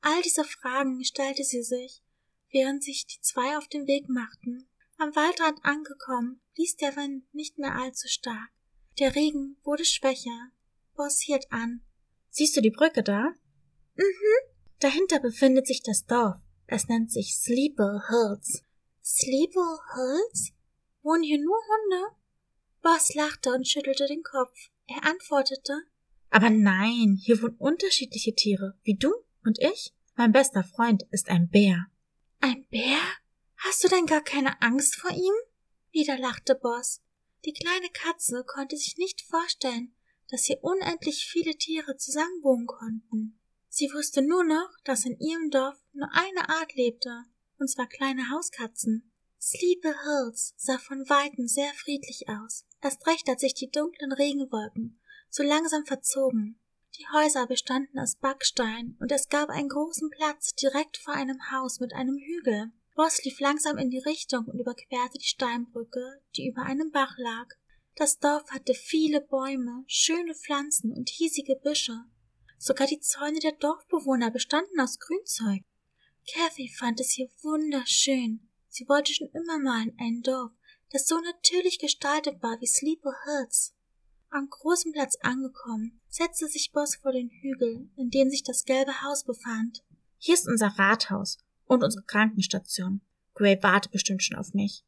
All 0.00 0.22
diese 0.22 0.44
Fragen 0.44 1.04
stellte 1.04 1.44
sie 1.44 1.62
sich, 1.62 2.02
während 2.50 2.82
sich 2.82 3.06
die 3.06 3.20
zwei 3.20 3.58
auf 3.58 3.68
den 3.68 3.86
Weg 3.86 4.08
machten. 4.08 4.66
Am 4.98 5.14
Waldrand 5.14 5.62
angekommen, 5.62 6.40
blies 6.54 6.76
der 6.76 6.96
Wind 6.96 7.24
nicht 7.34 7.58
mehr 7.58 7.74
allzu 7.74 8.08
stark. 8.08 8.48
Der 8.98 9.14
Regen 9.14 9.58
wurde 9.62 9.84
schwächer. 9.84 10.50
Boss 10.94 11.20
hielt 11.20 11.52
an. 11.52 11.82
Siehst 12.30 12.56
du 12.56 12.62
die 12.62 12.70
Brücke 12.70 13.02
da? 13.02 13.34
Mhm. 13.94 14.54
Dahinter 14.78 15.20
befindet 15.20 15.66
sich 15.66 15.82
das 15.82 16.06
Dorf. 16.06 16.38
Es 16.66 16.88
nennt 16.88 17.12
sich 17.12 17.36
Sleeper 17.36 18.04
Hills. 18.08 18.62
Sleeper 19.04 19.78
Hills? 19.94 20.52
Wohnen 21.02 21.22
hier 21.22 21.38
nur 21.38 21.56
Hunde? 21.56 22.16
Boss 22.86 23.14
lachte 23.14 23.50
und 23.50 23.66
schüttelte 23.66 24.06
den 24.06 24.22
Kopf. 24.22 24.68
Er 24.86 25.04
antwortete 25.04 25.72
Aber 26.30 26.50
nein, 26.50 27.18
hier 27.20 27.42
wohnen 27.42 27.56
unterschiedliche 27.56 28.36
Tiere, 28.36 28.78
wie 28.84 28.94
du 28.94 29.12
und 29.44 29.58
ich. 29.58 29.92
Mein 30.14 30.30
bester 30.30 30.62
Freund 30.62 31.02
ist 31.10 31.28
ein 31.28 31.48
Bär. 31.48 31.86
Ein 32.38 32.64
Bär? 32.70 33.00
Hast 33.56 33.82
du 33.82 33.88
denn 33.88 34.06
gar 34.06 34.22
keine 34.22 34.62
Angst 34.62 34.94
vor 34.94 35.10
ihm? 35.10 35.34
Wieder 35.90 36.16
lachte 36.16 36.54
Boss. 36.54 37.02
Die 37.44 37.52
kleine 37.52 37.88
Katze 37.92 38.44
konnte 38.46 38.76
sich 38.76 38.96
nicht 38.98 39.20
vorstellen, 39.22 39.92
dass 40.30 40.44
hier 40.44 40.62
unendlich 40.62 41.26
viele 41.26 41.56
Tiere 41.56 41.96
zusammenwohnen 41.96 42.68
konnten. 42.68 43.40
Sie 43.68 43.90
wusste 43.94 44.22
nur 44.22 44.44
noch, 44.44 44.70
dass 44.84 45.04
in 45.04 45.18
ihrem 45.18 45.50
Dorf 45.50 45.76
nur 45.92 46.08
eine 46.12 46.48
Art 46.48 46.72
lebte, 46.76 47.24
und 47.58 47.68
zwar 47.68 47.88
kleine 47.88 48.30
Hauskatzen. 48.30 49.10
Sleepy 49.40 49.92
Hills 50.04 50.54
sah 50.56 50.78
von 50.78 51.08
weitem 51.08 51.46
sehr 51.46 51.72
friedlich 51.74 52.28
aus 52.28 52.64
erst 52.86 53.06
recht 53.06 53.28
als 53.28 53.42
sich 53.42 53.54
die 53.54 53.70
dunklen 53.70 54.12
Regenwolken 54.12 54.98
so 55.36 55.42
langsam 55.42 55.84
verzogen. 55.84 56.58
Die 56.98 57.06
Häuser 57.12 57.46
bestanden 57.46 57.98
aus 57.98 58.16
Backstein 58.16 58.96
und 59.00 59.12
es 59.12 59.28
gab 59.28 59.50
einen 59.50 59.68
großen 59.68 60.08
Platz 60.10 60.54
direkt 60.54 60.96
vor 60.96 61.12
einem 61.12 61.38
Haus 61.50 61.78
mit 61.78 61.92
einem 61.92 62.16
Hügel. 62.16 62.72
Ross 62.96 63.22
lief 63.24 63.38
langsam 63.40 63.76
in 63.76 63.90
die 63.90 63.98
Richtung 63.98 64.46
und 64.46 64.58
überquerte 64.58 65.18
die 65.18 65.26
Steinbrücke, 65.26 66.22
die 66.36 66.48
über 66.48 66.62
einem 66.62 66.90
Bach 66.90 67.14
lag. 67.18 67.48
Das 67.96 68.18
Dorf 68.18 68.50
hatte 68.50 68.72
viele 68.72 69.20
Bäume, 69.20 69.84
schöne 69.86 70.34
Pflanzen 70.34 70.92
und 70.92 71.10
hiesige 71.10 71.56
Büsche. 71.56 72.04
Sogar 72.58 72.86
die 72.86 73.00
Zäune 73.00 73.40
der 73.40 73.52
Dorfbewohner 73.52 74.30
bestanden 74.30 74.80
aus 74.80 74.98
Grünzeug. 74.98 75.64
Kathy 76.32 76.68
fand 76.68 77.00
es 77.00 77.10
hier 77.10 77.28
wunderschön. 77.42 78.48
Sie 78.68 78.88
wollte 78.88 79.12
schon 79.12 79.28
immer 79.34 79.58
mal 79.58 79.82
in 79.82 79.94
ein 79.98 80.22
Dorf, 80.22 80.52
das 80.96 81.08
so 81.08 81.20
natürlich 81.20 81.78
gestaltet 81.78 82.42
war 82.42 82.58
wie 82.62 82.66
Sleeper 82.66 83.12
Hills. 83.24 83.74
Am 84.30 84.48
großen 84.48 84.92
Platz 84.92 85.18
angekommen, 85.20 86.00
setzte 86.08 86.48
sich 86.48 86.72
Boss 86.72 86.96
vor 86.96 87.12
den 87.12 87.28
Hügel, 87.28 87.90
in 87.96 88.08
dem 88.08 88.30
sich 88.30 88.42
das 88.42 88.64
gelbe 88.64 89.02
Haus 89.02 89.22
befand. 89.22 89.84
Hier 90.16 90.32
ist 90.32 90.48
unser 90.48 90.68
Rathaus 90.78 91.36
und 91.66 91.84
unsere 91.84 92.02
Krankenstation. 92.04 93.02
Gray 93.34 93.62
wartet 93.62 93.92
bestimmt 93.92 94.22
schon 94.22 94.38
auf 94.38 94.54
mich. 94.54 94.86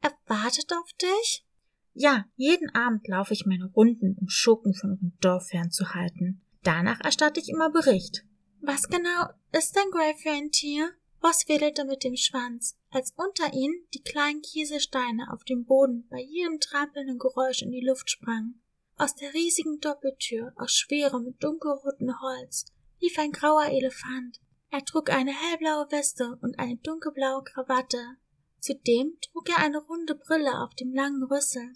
Er 0.00 0.12
wartet 0.26 0.72
auf 0.72 0.92
dich? 1.00 1.46
Ja, 1.92 2.24
jeden 2.34 2.68
Abend 2.74 3.06
laufe 3.06 3.32
ich 3.32 3.46
meine 3.46 3.66
Runden, 3.66 4.16
um 4.20 4.28
Schurken 4.28 4.74
von 4.74 4.90
unserem 4.90 5.16
Dorf 5.20 5.46
fernzuhalten. 5.46 6.44
Danach 6.64 7.00
erstatte 7.02 7.38
ich 7.38 7.50
immer 7.50 7.70
Bericht. 7.70 8.24
Was 8.62 8.88
genau 8.88 9.28
ist 9.52 9.76
denn 9.76 9.92
Gray 9.92 10.12
für 10.16 10.30
ein 10.30 10.50
Tier? 10.50 10.90
Boss 11.20 11.48
wedelte 11.48 11.84
mit 11.84 12.02
dem 12.02 12.16
Schwanz, 12.16 12.78
als 12.90 13.12
unter 13.16 13.52
ihnen 13.52 13.86
die 13.92 14.02
kleinen 14.02 14.40
Kieselsteine 14.40 15.30
auf 15.32 15.44
dem 15.44 15.64
Boden 15.64 16.06
bei 16.08 16.20
jedem 16.20 16.60
trampelnden 16.60 17.18
Geräusch 17.18 17.62
in 17.62 17.70
die 17.70 17.84
Luft 17.84 18.10
sprangen. 18.10 18.62
Aus 18.96 19.14
der 19.14 19.32
riesigen 19.34 19.80
Doppeltür 19.80 20.52
aus 20.56 20.72
schwerem, 20.72 21.36
dunkelrotem 21.38 22.20
Holz 22.20 22.66
lief 23.00 23.18
ein 23.18 23.32
grauer 23.32 23.66
Elefant. 23.66 24.40
Er 24.70 24.84
trug 24.84 25.10
eine 25.10 25.32
hellblaue 25.32 25.90
Weste 25.90 26.38
und 26.42 26.58
eine 26.58 26.76
dunkelblaue 26.76 27.42
Krawatte. 27.44 28.16
Zudem 28.60 29.18
trug 29.20 29.48
er 29.48 29.58
eine 29.58 29.78
runde 29.78 30.14
Brille 30.14 30.62
auf 30.62 30.74
dem 30.74 30.92
langen 30.94 31.24
Rüssel. 31.24 31.72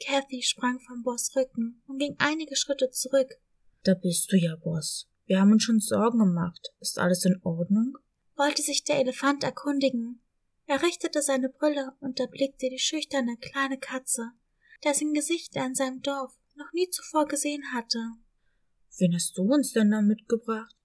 Kathy 0.00 0.42
sprang 0.42 0.78
vom 0.80 1.02
Boss 1.02 1.34
Rücken 1.34 1.82
und 1.86 1.98
ging 1.98 2.16
einige 2.18 2.54
Schritte 2.54 2.90
zurück. 2.90 3.34
Da 3.82 3.94
bist 3.94 4.30
du 4.30 4.36
ja, 4.36 4.56
Boss. 4.56 5.08
Wir 5.26 5.40
haben 5.40 5.52
uns 5.52 5.64
schon 5.64 5.80
Sorgen 5.80 6.18
gemacht. 6.18 6.72
Ist 6.80 6.98
alles 6.98 7.24
in 7.24 7.40
Ordnung? 7.42 7.98
Wollte 8.38 8.62
sich 8.62 8.84
der 8.84 8.98
Elefant 8.98 9.44
erkundigen, 9.44 10.22
Er 10.66 10.82
richtete 10.82 11.22
seine 11.22 11.48
Brille 11.48 11.96
und 12.00 12.20
erblickte 12.20 12.68
die 12.68 12.78
schüchterne 12.78 13.36
kleine 13.38 13.78
Katze, 13.78 14.32
dessen 14.84 15.14
Gesicht 15.14 15.56
er 15.56 15.64
in 15.66 15.74
seinem 15.74 16.02
Dorf 16.02 16.38
noch 16.56 16.72
nie 16.72 16.90
zuvor 16.90 17.26
gesehen 17.26 17.72
hatte. 17.72 17.98
Wen 18.98 19.14
hast 19.14 19.38
du 19.38 19.42
uns 19.42 19.72
denn 19.72 19.90
da 19.90 20.02
mitgebracht? 20.02 20.76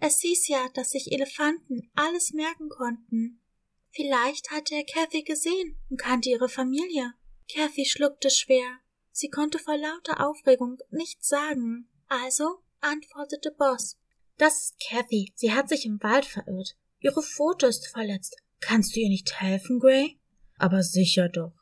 Es 0.00 0.20
hieß 0.20 0.48
ja, 0.48 0.68
dass 0.74 0.92
sich 0.92 1.12
Elefanten 1.12 1.90
alles 1.94 2.32
merken 2.32 2.68
konnten. 2.68 3.40
Vielleicht 3.90 4.50
hatte 4.50 4.74
er 4.74 4.84
Kathy 4.84 5.22
gesehen 5.22 5.76
und 5.90 6.00
kannte 6.00 6.30
ihre 6.30 6.48
Familie. 6.48 7.14
Kathy 7.52 7.84
schluckte 7.84 8.30
schwer. 8.30 8.78
Sie 9.10 9.28
konnte 9.28 9.58
vor 9.58 9.76
lauter 9.76 10.26
Aufregung 10.26 10.78
nichts 10.90 11.28
sagen. 11.28 11.88
Also 12.06 12.62
antwortete 12.80 13.50
Boss. 13.50 13.98
Das 14.36 14.62
ist 14.62 14.76
Kathy. 14.88 15.32
Sie 15.34 15.52
hat 15.52 15.68
sich 15.68 15.84
im 15.84 16.00
Wald 16.02 16.24
verirrt. 16.24 16.76
Ihre 17.00 17.22
Pfote 17.22 17.66
ist 17.66 17.86
verletzt. 17.88 18.36
Kannst 18.60 18.94
du 18.94 19.00
ihr 19.00 19.08
nicht 19.08 19.40
helfen, 19.40 19.78
Gray? 19.78 20.18
Aber 20.58 20.82
sicher 20.82 21.28
doch, 21.28 21.52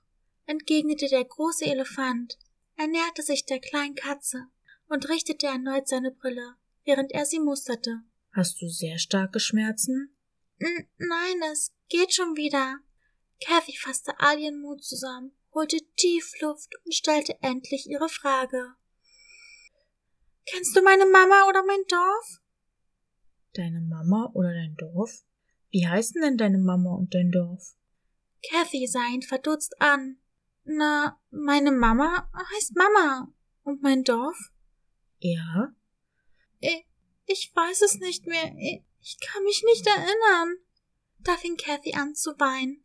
entgegnete 0.46 1.08
der 1.08 1.24
große 1.24 1.66
Elefant. 1.66 2.38
Er 2.76 2.86
näherte 2.86 3.22
sich 3.22 3.44
der 3.44 3.58
kleinen 3.58 3.94
Katze 3.94 4.46
und 4.88 5.08
richtete 5.08 5.46
erneut 5.46 5.88
seine 5.88 6.10
Brille, 6.10 6.54
während 6.84 7.12
er 7.12 7.26
sie 7.26 7.40
musterte. 7.40 8.02
Hast 8.32 8.60
du 8.60 8.68
sehr 8.68 8.98
starke 8.98 9.40
Schmerzen? 9.40 10.14
N 10.58 10.86
nein, 10.98 11.42
es 11.52 11.72
geht 11.88 12.14
schon 12.14 12.36
wieder. 12.36 12.78
Kathy 13.40 13.76
fasste 13.76 14.18
all 14.18 14.38
ihren 14.38 14.60
Mut 14.60 14.82
zusammen, 14.82 15.32
holte 15.52 15.78
tief 15.96 16.32
Luft 16.40 16.70
und 16.84 16.94
stellte 16.94 17.36
endlich 17.42 17.86
ihre 17.86 18.08
Frage. 18.08 18.74
Kennst 20.46 20.76
du 20.76 20.82
meine 20.82 21.06
Mama 21.06 21.48
oder 21.48 21.64
mein 21.64 21.82
Dorf? 21.88 22.40
Deine 23.56 23.80
Mama 23.80 24.30
oder 24.34 24.52
dein 24.52 24.76
Dorf? 24.76 25.24
Wie 25.70 25.86
heißen 25.86 26.20
denn 26.20 26.36
deine 26.36 26.58
Mama 26.58 26.94
und 26.94 27.14
dein 27.14 27.30
Dorf? 27.30 27.74
Kathy 28.50 28.86
sah 28.86 29.06
ihn 29.12 29.22
verdutzt 29.22 29.80
an. 29.80 30.18
Na, 30.64 31.18
meine 31.30 31.72
Mama 31.72 32.30
heißt 32.54 32.76
Mama. 32.76 33.32
Und 33.62 33.82
mein 33.82 34.04
Dorf? 34.04 34.36
Ja. 35.18 35.74
Ich, 36.60 36.84
ich 37.26 37.52
weiß 37.54 37.82
es 37.82 37.98
nicht 37.98 38.26
mehr. 38.26 38.54
Ich, 38.58 38.82
ich 39.00 39.18
kann 39.20 39.42
mich 39.44 39.62
nicht 39.64 39.86
erinnern. 39.86 40.58
Da 41.20 41.36
fing 41.36 41.56
Kathy 41.56 41.94
an 41.94 42.14
zu 42.14 42.38
weinen. 42.38 42.84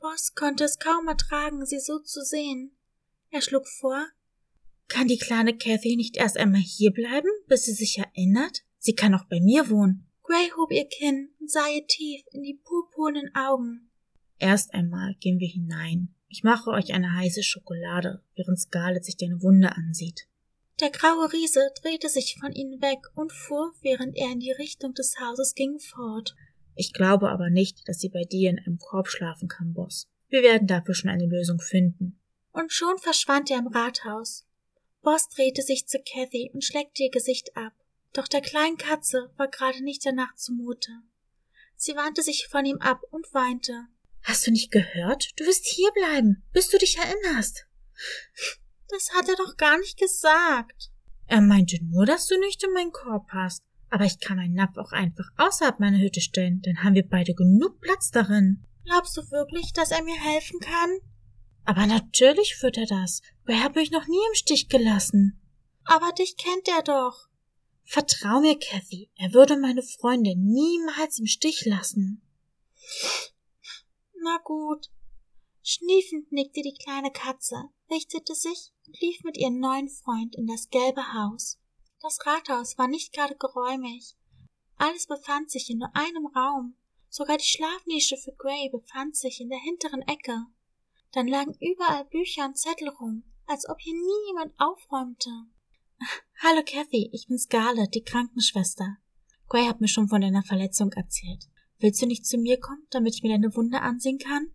Boss 0.00 0.34
konnte 0.34 0.64
es 0.64 0.78
kaum 0.78 1.08
ertragen, 1.08 1.64
sie 1.64 1.80
so 1.80 1.98
zu 2.00 2.22
sehen. 2.22 2.76
Er 3.30 3.40
schlug 3.40 3.68
vor, 3.68 4.06
kann 4.88 5.06
die 5.06 5.18
kleine 5.18 5.56
Kathy 5.56 5.96
nicht 5.96 6.16
erst 6.16 6.38
einmal 6.38 6.62
hier 6.62 6.90
bleiben, 6.90 7.28
bis 7.46 7.64
sie 7.64 7.72
sich 7.72 7.98
erinnert? 7.98 8.64
Sie 8.78 8.94
kann 8.94 9.14
auch 9.14 9.24
bei 9.24 9.38
mir 9.40 9.68
wohnen. 9.68 10.07
Gray 10.28 10.50
hob 10.58 10.70
ihr 10.72 10.86
Kinn 10.86 11.30
und 11.40 11.50
sah 11.50 11.66
ihr 11.74 11.86
tief 11.86 12.22
in 12.32 12.42
die 12.42 12.60
purpurnen 12.62 13.34
Augen. 13.34 13.88
Erst 14.38 14.74
einmal 14.74 15.14
gehen 15.20 15.40
wir 15.40 15.48
hinein. 15.48 16.14
Ich 16.28 16.42
mache 16.42 16.68
euch 16.68 16.92
eine 16.92 17.14
heiße 17.16 17.42
Schokolade, 17.42 18.22
während 18.36 18.60
Scarlett 18.60 19.06
sich 19.06 19.16
deine 19.16 19.40
Wunde 19.40 19.74
ansieht. 19.74 20.28
Der 20.80 20.90
graue 20.90 21.32
Riese 21.32 21.70
drehte 21.80 22.10
sich 22.10 22.36
von 22.38 22.52
ihnen 22.52 22.82
weg 22.82 22.98
und 23.14 23.32
fuhr, 23.32 23.72
während 23.80 24.18
er 24.18 24.30
in 24.30 24.40
die 24.40 24.52
Richtung 24.52 24.92
des 24.92 25.14
Hauses 25.18 25.54
ging, 25.54 25.78
fort. 25.78 26.36
Ich 26.74 26.92
glaube 26.92 27.30
aber 27.30 27.48
nicht, 27.48 27.88
dass 27.88 27.98
sie 27.98 28.10
bei 28.10 28.24
dir 28.24 28.50
in 28.50 28.58
einem 28.58 28.78
Korb 28.78 29.08
schlafen 29.08 29.48
kann, 29.48 29.72
Boss. 29.72 30.08
Wir 30.28 30.42
werden 30.42 30.68
dafür 30.68 30.94
schon 30.94 31.10
eine 31.10 31.26
Lösung 31.26 31.58
finden. 31.58 32.20
Und 32.52 32.70
schon 32.70 32.98
verschwand 32.98 33.50
er 33.50 33.60
im 33.60 33.68
Rathaus. 33.68 34.46
Boss 35.00 35.26
drehte 35.30 35.62
sich 35.62 35.86
zu 35.86 35.98
Cathy 36.00 36.50
und 36.52 36.62
schleckte 36.62 37.04
ihr 37.04 37.10
Gesicht 37.10 37.56
ab. 37.56 37.72
Doch 38.12 38.28
der 38.28 38.40
kleinen 38.40 38.76
Katze 38.76 39.30
war 39.36 39.48
gerade 39.48 39.82
nicht 39.82 40.04
danach 40.04 40.34
zumute. 40.34 40.90
Sie 41.76 41.94
wandte 41.94 42.22
sich 42.22 42.48
von 42.48 42.64
ihm 42.64 42.78
ab 42.78 43.02
und 43.10 43.32
weinte. 43.32 43.86
Hast 44.22 44.46
du 44.46 44.50
nicht 44.50 44.70
gehört? 44.70 45.30
Du 45.36 45.44
wirst 45.44 45.66
hier 45.66 45.90
bleiben, 45.92 46.42
bis 46.52 46.68
du 46.68 46.78
dich 46.78 46.98
erinnerst. 46.98 47.66
Das 48.88 49.10
hat 49.14 49.28
er 49.28 49.36
doch 49.36 49.56
gar 49.56 49.78
nicht 49.78 49.98
gesagt. 49.98 50.90
Er 51.26 51.40
meinte 51.40 51.78
nur, 51.84 52.06
dass 52.06 52.26
du 52.26 52.38
nicht 52.38 52.62
in 52.64 52.72
meinen 52.72 52.92
Korb 52.92 53.28
passt. 53.28 53.62
Aber 53.90 54.04
ich 54.04 54.18
kann 54.18 54.36
meinen 54.36 54.54
Napf 54.54 54.76
auch 54.76 54.92
einfach 54.92 55.28
außerhalb 55.36 55.80
meiner 55.80 55.98
Hütte 55.98 56.20
stellen, 56.20 56.60
dann 56.62 56.82
haben 56.82 56.94
wir 56.94 57.08
beide 57.08 57.34
genug 57.34 57.80
Platz 57.80 58.10
darin. 58.10 58.64
Glaubst 58.84 59.16
du 59.16 59.30
wirklich, 59.30 59.72
dass 59.72 59.90
er 59.90 60.02
mir 60.02 60.18
helfen 60.18 60.60
kann? 60.60 60.98
Aber 61.64 61.86
natürlich 61.86 62.62
wird 62.62 62.76
er 62.78 62.86
das. 62.86 63.22
Wer 63.44 63.62
hat 63.62 63.74
mich 63.74 63.90
noch 63.90 64.06
nie 64.06 64.20
im 64.28 64.34
Stich 64.34 64.68
gelassen? 64.68 65.40
Aber 65.84 66.12
dich 66.12 66.36
kennt 66.36 66.68
er 66.68 66.82
doch. 66.82 67.27
Vertrau 67.90 68.42
mir, 68.42 68.58
Kathy, 68.58 69.10
er 69.16 69.32
würde 69.32 69.56
meine 69.56 69.82
Freunde 69.82 70.34
niemals 70.36 71.18
im 71.20 71.26
Stich 71.26 71.64
lassen. 71.64 72.20
Na 74.20 74.36
gut. 74.44 74.90
Schniefend 75.62 76.30
nickte 76.30 76.60
die 76.60 76.74
kleine 76.74 77.10
Katze, 77.10 77.70
richtete 77.90 78.34
sich 78.34 78.74
und 78.86 79.00
lief 79.00 79.22
mit 79.24 79.38
ihrem 79.38 79.58
neuen 79.58 79.88
Freund 79.88 80.36
in 80.36 80.46
das 80.46 80.68
gelbe 80.68 81.14
Haus. 81.14 81.58
Das 82.02 82.18
Rathaus 82.26 82.76
war 82.76 82.88
nicht 82.88 83.14
gerade 83.14 83.36
geräumig. 83.36 84.16
Alles 84.76 85.06
befand 85.06 85.50
sich 85.50 85.70
in 85.70 85.78
nur 85.78 85.90
einem 85.96 86.26
Raum. 86.26 86.76
Sogar 87.08 87.38
die 87.38 87.46
Schlafnische 87.46 88.18
für 88.18 88.32
Gray 88.32 88.68
befand 88.68 89.16
sich 89.16 89.40
in 89.40 89.48
der 89.48 89.60
hinteren 89.60 90.02
Ecke. 90.02 90.44
Dann 91.12 91.26
lagen 91.26 91.56
überall 91.58 92.04
Bücher 92.04 92.44
und 92.44 92.58
Zettel 92.58 92.90
rum, 92.90 93.24
als 93.46 93.66
ob 93.66 93.80
hier 93.80 93.94
nie 93.94 94.26
jemand 94.26 94.52
aufräumte. 94.60 95.30
Hallo 96.40 96.62
Kathy, 96.64 97.10
ich 97.12 97.26
bin 97.26 97.36
Scarlett, 97.36 97.96
die 97.96 98.04
Krankenschwester. 98.04 98.98
Gray 99.48 99.66
hat 99.66 99.80
mir 99.80 99.88
schon 99.88 100.06
von 100.06 100.20
deiner 100.20 100.44
Verletzung 100.44 100.92
erzählt. 100.92 101.48
Willst 101.80 102.00
du 102.00 102.06
nicht 102.06 102.24
zu 102.24 102.38
mir 102.38 102.60
kommen, 102.60 102.86
damit 102.90 103.16
ich 103.16 103.24
mir 103.24 103.30
deine 103.30 103.56
Wunde 103.56 103.80
ansehen 103.80 104.18
kann? 104.18 104.54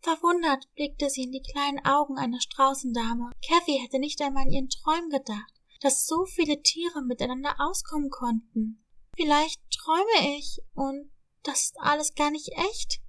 Verwundert 0.00 0.64
blickte 0.74 1.10
sie 1.10 1.24
in 1.24 1.32
die 1.32 1.42
kleinen 1.42 1.84
Augen 1.84 2.16
einer 2.16 2.40
Straußendame. 2.40 3.30
Kathy 3.46 3.78
hätte 3.78 3.98
nicht 3.98 4.22
einmal 4.22 4.46
in 4.46 4.52
ihren 4.52 4.68
Träumen 4.70 5.10
gedacht, 5.10 5.52
dass 5.82 6.06
so 6.06 6.24
viele 6.24 6.62
Tiere 6.62 7.02
miteinander 7.02 7.56
auskommen 7.58 8.08
konnten. 8.08 8.82
Vielleicht 9.14 9.60
träume 9.70 10.38
ich 10.38 10.62
und 10.72 11.10
das 11.42 11.64
ist 11.64 11.76
alles 11.78 12.14
gar 12.14 12.30
nicht 12.30 12.48
echt, 12.70 13.02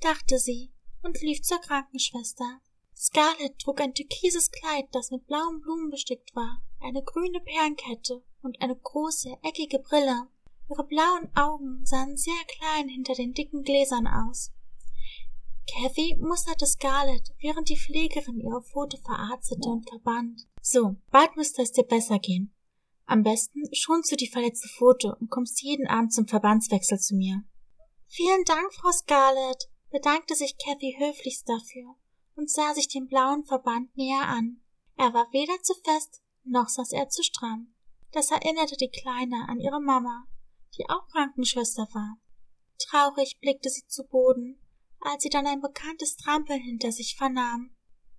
dachte 0.00 0.38
sie 0.38 0.72
und 1.02 1.20
lief 1.20 1.42
zur 1.42 1.58
Krankenschwester. 1.58 2.62
Scarlett 2.96 3.58
trug 3.58 3.82
ein 3.82 3.92
türkises 3.92 4.50
Kleid, 4.50 4.86
das 4.92 5.10
mit 5.10 5.26
blauen 5.26 5.60
Blumen 5.60 5.90
bestickt 5.90 6.34
war, 6.34 6.62
eine 6.80 7.02
grüne 7.02 7.40
Perlenkette 7.40 8.22
und 8.42 8.60
eine 8.60 8.76
große, 8.76 9.36
eckige 9.42 9.78
Brille. 9.78 10.28
Ihre 10.70 10.84
blauen 10.84 11.28
Augen 11.34 11.84
sahen 11.84 12.16
sehr 12.16 12.44
klein 12.46 12.88
hinter 12.88 13.14
den 13.14 13.32
dicken 13.32 13.62
Gläsern 13.62 14.06
aus. 14.06 14.52
Kathy 15.70 16.16
musterte 16.18 16.66
Scarlett, 16.66 17.34
während 17.40 17.68
die 17.68 17.76
Pflegerin 17.78 18.40
ihre 18.40 18.62
Pfote 18.62 18.98
verarztete 18.98 19.68
und 19.68 19.88
verband. 19.88 20.46
So, 20.62 20.96
bald 21.10 21.36
müsste 21.36 21.62
es 21.62 21.72
dir 21.72 21.84
besser 21.84 22.18
gehen. 22.18 22.54
Am 23.06 23.22
besten 23.22 23.62
schonst 23.72 24.10
du 24.12 24.16
die 24.16 24.28
verletzte 24.28 24.68
Pfote 24.68 25.16
und 25.20 25.30
kommst 25.30 25.62
jeden 25.62 25.86
Abend 25.86 26.12
zum 26.12 26.26
Verbandswechsel 26.26 26.98
zu 26.98 27.14
mir. 27.14 27.42
Vielen 28.06 28.44
Dank, 28.44 28.72
Frau 28.74 28.90
Scarlett, 28.90 29.68
bedankte 29.90 30.34
sich 30.34 30.56
Kathy 30.58 30.96
höflichst 30.98 31.48
dafür 31.48 31.96
und 32.36 32.50
sah 32.50 32.74
sich 32.74 32.88
den 32.88 33.06
blauen 33.06 33.44
Verband 33.44 33.94
näher 33.96 34.26
an. 34.26 34.60
Er 34.96 35.14
war 35.14 35.26
weder 35.32 35.60
zu 35.62 35.74
fest, 35.84 36.22
noch 36.50 36.68
saß 36.68 36.92
er 36.92 37.08
zu 37.08 37.22
stramm. 37.22 37.74
Das 38.12 38.30
erinnerte 38.30 38.76
die 38.76 38.90
Kleine 38.90 39.48
an 39.48 39.60
ihre 39.60 39.80
Mama, 39.80 40.24
die 40.76 40.88
auch 40.88 41.06
Krankenschwester 41.08 41.88
war. 41.92 42.18
Traurig 42.78 43.38
blickte 43.40 43.68
sie 43.68 43.86
zu 43.86 44.04
Boden, 44.04 44.58
als 45.00 45.22
sie 45.22 45.28
dann 45.28 45.46
ein 45.46 45.60
bekanntes 45.60 46.16
Trampeln 46.16 46.60
hinter 46.60 46.92
sich 46.92 47.16
vernahm. 47.16 47.70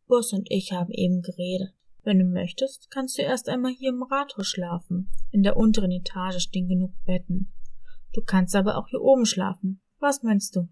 Boss 0.08 0.34
und 0.34 0.50
ich 0.50 0.72
haben 0.72 0.92
eben 0.92 1.22
geredet. 1.22 1.74
Wenn 2.04 2.20
du 2.20 2.26
möchtest, 2.26 2.90
kannst 2.90 3.18
du 3.18 3.22
erst 3.22 3.50
einmal 3.50 3.72
hier 3.72 3.90
im 3.90 4.04
Rathaus 4.04 4.48
schlafen. 4.48 5.12
In 5.32 5.44
der 5.44 5.58
unteren 5.58 5.92
Etage 5.92 6.42
stehen 6.42 6.68
genug 6.68 6.92
Betten. 7.06 7.54
Du 8.14 8.22
kannst 8.24 8.56
aber 8.56 8.78
auch 8.78 8.88
hier 8.88 9.02
oben 9.02 9.26
schlafen. 9.26 9.82
Was 10.00 10.24
meinst 10.24 10.56
du? 10.56 10.68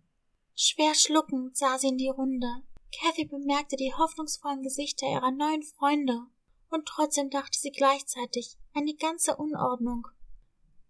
Schwer 0.56 0.96
schluckend 0.96 1.56
sah 1.56 1.78
sie 1.78 1.90
in 1.90 1.98
die 1.98 2.10
Runde. 2.10 2.48
Kathy 2.92 3.26
bemerkte 3.26 3.76
die 3.76 3.94
hoffnungsvollen 3.94 4.64
Gesichter 4.64 5.06
ihrer 5.08 5.32
neuen 5.32 5.62
Freunde, 5.62 6.26
und 6.70 6.86
trotzdem 6.86 7.30
dachte 7.30 7.58
sie 7.58 7.72
gleichzeitig 7.72 8.58
an 8.74 8.86
die 8.86 8.98
ganze 8.98 9.36
Unordnung. 9.36 10.08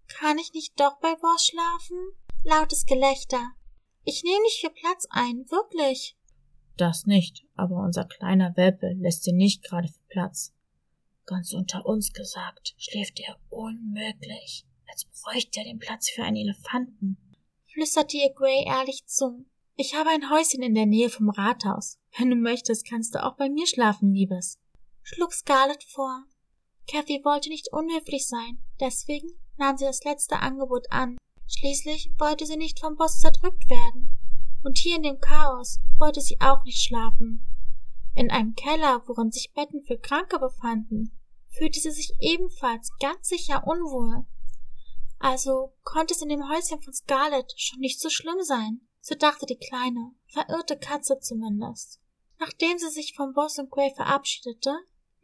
Kann 0.07 0.37
ich 0.37 0.53
nicht 0.53 0.79
doch 0.79 0.99
bei 0.99 1.15
Boss 1.15 1.45
schlafen? 1.45 1.97
Lautes 2.43 2.85
Gelächter. 2.85 3.51
Ich 4.03 4.23
nehme 4.23 4.41
nicht 4.43 4.61
viel 4.61 4.69
Platz 4.69 5.05
ein, 5.09 5.45
wirklich. 5.49 6.15
Das 6.77 7.05
nicht, 7.05 7.45
aber 7.55 7.77
unser 7.77 8.05
kleiner 8.05 8.55
Welpe 8.55 8.93
lässt 8.93 9.23
sie 9.23 9.33
nicht 9.33 9.63
gerade 9.63 9.87
viel 9.87 10.05
Platz. 10.07 10.53
Ganz 11.25 11.53
unter 11.53 11.85
uns 11.85 12.13
gesagt, 12.13 12.73
schläft 12.77 13.19
er 13.19 13.37
unmöglich, 13.49 14.65
als 14.87 15.05
bräuchte 15.05 15.59
er 15.59 15.65
den 15.65 15.79
Platz 15.79 16.09
für 16.09 16.23
einen 16.23 16.37
Elefanten, 16.37 17.17
flüsterte 17.77 18.17
ihr 18.17 18.33
Gray 18.33 18.65
ehrlich 18.65 19.05
zu. 19.05 19.45
Ich 19.75 19.93
habe 19.93 20.09
ein 20.09 20.31
Häuschen 20.31 20.63
in 20.63 20.73
der 20.73 20.87
Nähe 20.87 21.09
vom 21.09 21.29
Rathaus. 21.29 21.99
Wenn 22.17 22.31
du 22.31 22.35
möchtest, 22.35 22.87
kannst 22.87 23.13
du 23.13 23.23
auch 23.23 23.35
bei 23.35 23.49
mir 23.49 23.67
schlafen, 23.67 24.13
Liebes. 24.13 24.57
Schlug 25.09 25.31
Scarlett 25.33 25.85
vor. 25.85 26.25
Kathy 26.85 27.21
wollte 27.23 27.47
nicht 27.47 27.71
unhöflich 27.71 28.27
sein, 28.27 28.61
deswegen 28.81 29.29
nahm 29.55 29.77
sie 29.77 29.85
das 29.85 30.03
letzte 30.03 30.39
Angebot 30.39 30.91
an. 30.91 31.17
Schließlich 31.47 32.11
wollte 32.17 32.45
sie 32.45 32.57
nicht 32.57 32.81
vom 32.81 32.97
Boss 32.97 33.21
zerdrückt 33.21 33.69
werden 33.69 34.17
Und 34.65 34.77
hier 34.77 34.97
in 34.97 35.03
dem 35.03 35.21
Chaos 35.21 35.79
wollte 35.97 36.19
sie 36.19 36.41
auch 36.41 36.61
nicht 36.65 36.83
schlafen. 36.83 37.47
In 38.15 38.29
einem 38.31 38.53
Keller, 38.55 39.01
worin 39.07 39.31
sich 39.31 39.53
Betten 39.53 39.81
für 39.85 39.97
Kranke 39.97 40.39
befanden, 40.39 41.17
fühlte 41.51 41.79
sie 41.79 41.91
sich 41.91 42.11
ebenfalls 42.19 42.91
ganz 42.99 43.29
sicher 43.29 43.65
unwohl. 43.65 44.25
Also 45.19 45.73
konnte 45.85 46.15
es 46.15 46.21
in 46.21 46.27
dem 46.27 46.49
Häuschen 46.49 46.81
von 46.81 46.93
Scarlett 46.93 47.53
schon 47.55 47.79
nicht 47.79 48.01
so 48.01 48.09
schlimm 48.09 48.41
sein, 48.41 48.81
so 48.99 49.15
dachte 49.15 49.45
die 49.45 49.57
kleine, 49.57 50.11
verirrte 50.33 50.77
Katze 50.77 51.17
zumindest. 51.21 52.01
Nachdem 52.39 52.77
sie 52.77 52.89
sich 52.89 53.15
vom 53.15 53.31
Boss 53.31 53.57
und 53.57 53.71
Gray 53.71 53.93
verabschiedete, 53.95 54.77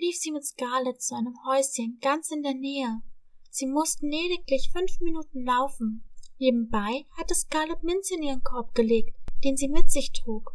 lief 0.04 0.18
sie 0.18 0.32
mit 0.32 0.44
Scarlett 0.46 1.02
zu 1.02 1.16
einem 1.16 1.38
Häuschen 1.46 1.98
ganz 2.02 2.30
in 2.30 2.44
der 2.44 2.54
Nähe. 2.54 3.02
Sie 3.50 3.68
mussten 3.68 4.10
lediglich 4.10 4.70
fünf 4.74 5.00
Minuten 5.00 5.46
laufen. 5.46 6.04
Nebenbei 6.40 7.06
hatte 7.18 7.34
Scarlett 7.34 7.84
Minz 7.84 8.12
in 8.12 8.22
ihren 8.22 8.44
Korb 8.44 8.76
gelegt, 8.76 9.16
den 9.46 9.56
sie 9.56 9.70
mit 9.70 9.90
sich 9.90 10.12
trug. 10.12 10.52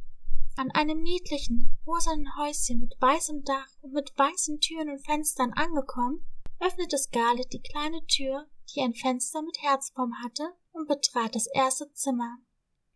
An 0.56 0.70
einem 0.72 1.02
niedlichen, 1.02 1.78
rosanen 1.86 2.28
Häuschen 2.36 2.80
mit 2.80 2.94
weißem 3.00 3.42
Dach 3.44 3.68
und 3.80 3.94
mit 3.94 4.12
weißen 4.18 4.60
Türen 4.60 4.90
und 4.90 5.06
Fenstern 5.06 5.52
angekommen, 5.54 6.26
öffnete 6.60 6.98
Scarlett 6.98 7.50
die 7.52 7.62
kleine 7.62 8.04
Tür, 8.06 8.46
die 8.74 8.82
ein 8.82 8.92
Fenster 8.92 9.40
mit 9.40 9.62
Herzform 9.62 10.12
hatte, 10.22 10.52
und 10.72 10.88
betrat 10.88 11.34
das 11.34 11.46
erste 11.46 11.90
Zimmer. 11.94 12.36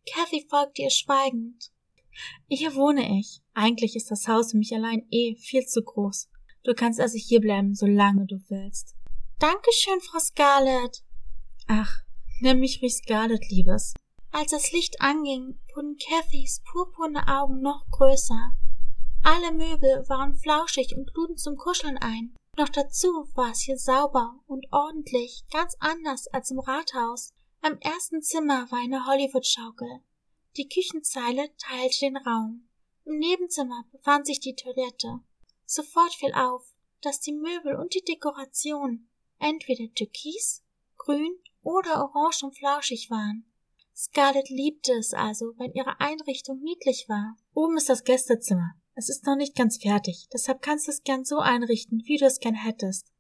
Kathy 0.06 0.47
folgte 0.50 0.82
ihr 0.82 0.90
schweigend. 0.90 1.73
Hier 2.49 2.75
wohne 2.75 3.18
ich. 3.18 3.40
Eigentlich 3.54 3.97
ist 3.97 4.11
das 4.11 4.28
Haus 4.28 4.50
für 4.50 4.59
mich 4.59 4.75
allein 4.75 5.06
eh 5.11 5.37
viel 5.37 5.64
zu 5.64 5.82
groß. 5.82 6.28
Du 6.64 6.75
kannst 6.75 7.00
also 7.00 7.19
hier 7.19 7.40
bleiben, 7.40 7.75
solange 7.75 8.26
du 8.26 8.40
willst. 8.49 8.95
Dankeschön, 9.38 10.00
Frau 10.00 10.19
Scarlett. 10.21 11.02
Ach, 11.66 12.00
nenn 12.40 12.61
mich 12.61 12.81
ruhig 12.81 12.95
Scarlett, 12.95 13.49
Liebes. 13.50 13.95
Als 14.31 14.52
das 14.52 14.73
Licht 14.73 15.00
anging, 15.00 15.59
wurden 15.75 15.97
Cathys 15.97 16.62
purpurne 16.71 17.26
Augen 17.26 17.61
noch 17.61 17.85
größer. 17.90 18.52
Alle 19.25 19.52
Möbel 19.52 20.09
waren 20.09 20.35
flauschig 20.35 20.95
und 20.97 21.11
luden 21.14 21.37
zum 21.37 21.57
Kuscheln 21.57 21.99
ein. 21.99 22.35
Noch 22.57 22.69
dazu 22.69 23.09
war 23.35 23.50
es 23.50 23.61
hier 23.61 23.78
sauber 23.78 24.35
und 24.47 24.66
ordentlich, 24.73 25.45
ganz 25.50 25.76
anders 25.81 26.28
als 26.28 26.50
im 26.50 26.59
Rathaus. 26.59 27.33
Am 27.61 27.78
ersten 27.78 28.23
Zimmer 28.23 28.71
war 28.71 28.78
eine 28.78 29.07
Hollywood-Schaukel. 29.07 30.00
Die 30.57 30.69
Küchenzeile 30.69 31.49
teilte 31.57 32.00
den 32.00 32.16
Raum. 32.16 32.69
Im 33.04 33.19
Nebenzimmer 33.19 33.85
befand 33.90 34.26
sich 34.26 34.40
die 34.40 34.54
Toilette. 34.54 35.21
Sofort 35.74 36.12
fiel 36.12 36.34
auf, 36.34 36.62
dass 37.00 37.18
die 37.20 37.32
Möbel 37.32 37.76
und 37.76 37.94
die 37.94 38.04
Dekoration 38.04 39.08
entweder 39.38 39.90
türkis, 39.94 40.62
grün 40.98 41.34
oder 41.62 42.04
orange 42.04 42.42
und 42.42 42.54
flauschig 42.54 43.08
waren. 43.08 43.50
Scarlett 43.96 44.50
liebte 44.50 44.92
es 44.92 45.14
also, 45.14 45.54
wenn 45.56 45.72
ihre 45.72 45.98
Einrichtung 45.98 46.60
niedlich 46.60 47.06
war. 47.08 47.38
Oben 47.54 47.78
ist 47.78 47.88
das 47.88 48.04
Gästezimmer. 48.04 48.74
Es 48.96 49.08
ist 49.08 49.24
noch 49.24 49.34
nicht 49.34 49.56
ganz 49.56 49.78
fertig, 49.78 50.28
deshalb 50.30 50.60
kannst 50.60 50.88
du 50.88 50.90
es 50.90 51.04
gern 51.04 51.24
so 51.24 51.38
einrichten, 51.38 52.02
wie 52.04 52.18
du 52.18 52.26
es 52.26 52.38
gern 52.38 52.54
hättest. 52.54 53.10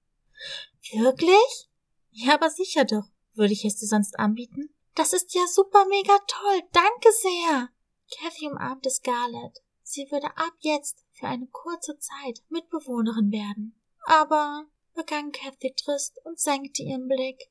Wirklich? 0.92 1.70
Ja, 2.10 2.34
aber 2.34 2.50
sicher 2.50 2.84
doch. 2.84 3.08
Würde 3.32 3.54
ich 3.54 3.64
es 3.64 3.76
dir 3.76 3.86
sonst 3.86 4.18
anbieten? 4.18 4.68
Das 4.94 5.14
ist 5.14 5.34
ja 5.34 5.46
super 5.46 5.86
mega 5.86 6.18
toll. 6.26 6.62
Danke 6.72 7.08
sehr. 7.12 7.70
Kathy 8.14 8.46
umarmte 8.46 8.90
Scarlett. 8.90 9.62
Sie 9.92 10.10
würde 10.10 10.28
ab 10.38 10.54
jetzt 10.60 11.04
für 11.10 11.26
eine 11.26 11.46
kurze 11.48 11.98
Zeit 11.98 12.42
Mitbewohnerin 12.48 13.30
werden. 13.30 13.78
Aber, 14.06 14.64
begann 14.94 15.32
Kathy 15.32 15.74
trist 15.74 16.18
und 16.24 16.40
senkte 16.40 16.82
ihren 16.82 17.08
Blick. 17.08 17.50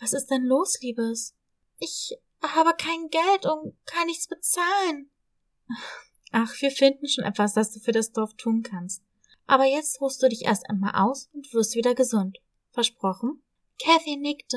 Was 0.00 0.14
ist 0.14 0.28
denn 0.28 0.44
los, 0.44 0.80
Liebes? 0.80 1.34
Ich 1.80 2.18
habe 2.42 2.72
kein 2.78 3.10
Geld 3.10 3.44
und 3.44 3.76
kann 3.84 4.06
nichts 4.06 4.26
bezahlen. 4.26 5.10
Ach, 6.30 6.54
wir 6.62 6.70
finden 6.70 7.06
schon 7.08 7.24
etwas, 7.24 7.52
das 7.52 7.74
du 7.74 7.80
für 7.80 7.92
das 7.92 8.10
Dorf 8.10 8.32
tun 8.38 8.62
kannst. 8.62 9.02
Aber 9.46 9.66
jetzt 9.66 10.00
ruhst 10.00 10.22
du 10.22 10.30
dich 10.30 10.46
erst 10.46 10.70
einmal 10.70 10.94
aus 10.94 11.28
und 11.34 11.52
wirst 11.52 11.74
wieder 11.74 11.94
gesund. 11.94 12.38
Versprochen? 12.70 13.42
Kathy 13.78 14.16
nickte. 14.16 14.56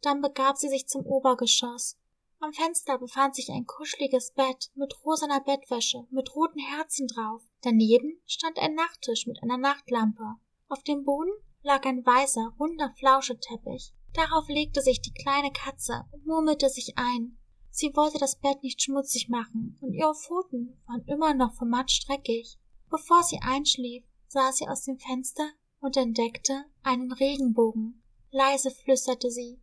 Dann 0.00 0.20
begab 0.20 0.58
sie 0.58 0.68
sich 0.68 0.88
zum 0.88 1.06
Obergeschoss. 1.06 2.00
Am 2.44 2.52
Fenster 2.52 2.98
befand 2.98 3.34
sich 3.34 3.48
ein 3.48 3.64
kuscheliges 3.64 4.32
Bett 4.32 4.70
mit 4.74 5.02
rosaner 5.02 5.40
Bettwäsche 5.40 6.06
mit 6.10 6.36
roten 6.36 6.58
Herzen 6.58 7.06
drauf. 7.06 7.40
Daneben 7.62 8.20
stand 8.26 8.58
ein 8.58 8.74
Nachttisch 8.74 9.26
mit 9.26 9.42
einer 9.42 9.56
Nachtlampe. 9.56 10.34
Auf 10.68 10.82
dem 10.82 11.04
Boden 11.04 11.32
lag 11.62 11.86
ein 11.86 12.04
weißer, 12.04 12.52
runder 12.60 12.92
Flauscheteppich. 12.98 13.94
Darauf 14.12 14.46
legte 14.48 14.82
sich 14.82 15.00
die 15.00 15.14
kleine 15.14 15.52
Katze 15.52 16.04
und 16.12 16.26
murmelte 16.26 16.68
sich 16.68 16.98
ein. 16.98 17.38
Sie 17.70 17.96
wollte 17.96 18.18
das 18.18 18.36
Bett 18.36 18.62
nicht 18.62 18.82
schmutzig 18.82 19.30
machen, 19.30 19.78
und 19.80 19.94
ihre 19.94 20.14
Pfoten 20.14 20.78
waren 20.86 21.02
immer 21.06 21.32
noch 21.32 21.54
vom 21.54 21.70
Matt 21.70 21.90
streckig. 21.90 22.58
Bevor 22.90 23.22
sie 23.22 23.40
einschlief, 23.40 24.04
sah 24.28 24.52
sie 24.52 24.68
aus 24.68 24.82
dem 24.82 24.98
Fenster 24.98 25.48
und 25.80 25.96
entdeckte 25.96 26.66
einen 26.82 27.10
Regenbogen. 27.10 28.02
Leise 28.30 28.70
flüsterte 28.70 29.30
sie 29.30 29.62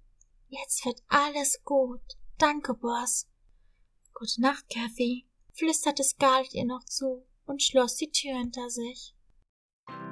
Jetzt 0.50 0.84
wird 0.84 1.04
alles 1.08 1.64
gut. 1.64 2.02
Danke, 2.42 2.74
Boss. 2.74 3.28
Gute 4.16 4.42
Nacht, 4.42 4.66
Kathy, 4.74 5.28
flüsterte 5.54 6.04
Scarlett 6.04 6.56
ihr 6.56 6.66
noch 6.66 6.84
zu 6.86 7.24
und 7.46 7.62
schloss 7.62 7.98
die 7.98 8.10
Tür 8.10 8.36
hinter 8.36 8.68
sich. 8.72 9.14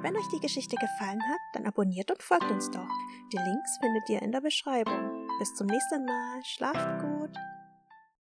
Wenn 0.00 0.16
euch 0.16 0.28
die 0.32 0.38
Geschichte 0.38 0.76
gefallen 0.76 1.20
hat, 1.28 1.40
dann 1.54 1.66
abonniert 1.66 2.08
und 2.08 2.22
folgt 2.22 2.48
uns 2.48 2.70
doch. 2.70 2.88
Die 3.32 3.36
Links 3.36 3.78
findet 3.80 4.08
ihr 4.10 4.22
in 4.22 4.30
der 4.30 4.42
Beschreibung. 4.42 5.26
Bis 5.40 5.52
zum 5.56 5.66
nächsten 5.66 6.04
Mal. 6.04 6.40
Schlaft 6.44 7.02
gut. 7.02 7.19